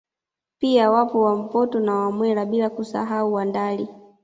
Pia 0.59 0.91
wapo 0.91 1.21
Wampoto 1.21 1.79
na 1.79 1.95
Wamwera 1.95 2.45
bila 2.45 2.69
kusahau 2.69 3.33
Wandali 3.33 3.87